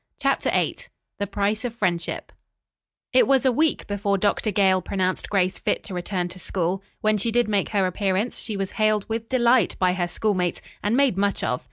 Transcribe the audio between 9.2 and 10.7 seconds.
delight by her schoolmates